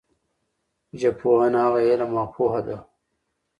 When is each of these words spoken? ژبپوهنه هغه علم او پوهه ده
ژبپوهنه 1.01 1.59
هغه 1.65 1.79
علم 1.89 2.11
او 2.21 2.25
پوهه 2.35 2.61
ده 2.67 2.77